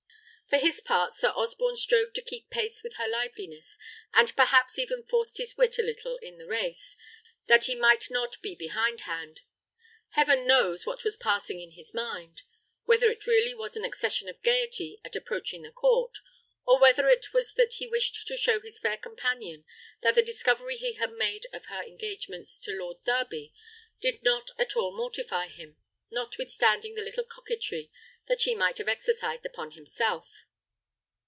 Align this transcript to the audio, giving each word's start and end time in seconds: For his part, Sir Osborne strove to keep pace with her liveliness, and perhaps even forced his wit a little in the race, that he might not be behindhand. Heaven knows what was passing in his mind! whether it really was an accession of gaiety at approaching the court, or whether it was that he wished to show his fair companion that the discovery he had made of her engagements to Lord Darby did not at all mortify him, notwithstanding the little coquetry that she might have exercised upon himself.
For 0.51 0.57
his 0.57 0.81
part, 0.81 1.13
Sir 1.13 1.29
Osborne 1.29 1.77
strove 1.77 2.11
to 2.11 2.21
keep 2.21 2.49
pace 2.49 2.83
with 2.83 2.95
her 2.95 3.07
liveliness, 3.07 3.77
and 4.13 4.35
perhaps 4.35 4.77
even 4.77 5.05
forced 5.07 5.37
his 5.37 5.55
wit 5.55 5.79
a 5.79 5.81
little 5.81 6.17
in 6.17 6.39
the 6.39 6.45
race, 6.45 6.97
that 7.47 7.63
he 7.67 7.73
might 7.75 8.11
not 8.11 8.35
be 8.41 8.53
behindhand. 8.53 9.43
Heaven 10.09 10.45
knows 10.45 10.85
what 10.85 11.05
was 11.05 11.15
passing 11.15 11.61
in 11.61 11.71
his 11.71 11.93
mind! 11.93 12.41
whether 12.83 13.09
it 13.09 13.25
really 13.25 13.53
was 13.55 13.77
an 13.77 13.85
accession 13.85 14.27
of 14.27 14.41
gaiety 14.43 14.99
at 15.05 15.15
approaching 15.15 15.61
the 15.61 15.71
court, 15.71 16.17
or 16.65 16.77
whether 16.77 17.07
it 17.07 17.31
was 17.31 17.53
that 17.53 17.75
he 17.75 17.87
wished 17.87 18.27
to 18.27 18.35
show 18.35 18.59
his 18.59 18.77
fair 18.77 18.97
companion 18.97 19.63
that 20.01 20.15
the 20.15 20.21
discovery 20.21 20.75
he 20.75 20.95
had 20.95 21.13
made 21.13 21.47
of 21.53 21.67
her 21.67 21.81
engagements 21.81 22.59
to 22.59 22.73
Lord 22.77 23.01
Darby 23.05 23.53
did 24.01 24.21
not 24.21 24.51
at 24.59 24.75
all 24.75 24.93
mortify 24.93 25.47
him, 25.47 25.77
notwithstanding 26.11 26.95
the 26.95 27.01
little 27.03 27.23
coquetry 27.23 27.89
that 28.27 28.41
she 28.41 28.53
might 28.53 28.77
have 28.79 28.89
exercised 28.89 29.45
upon 29.45 29.71
himself. 29.71 30.27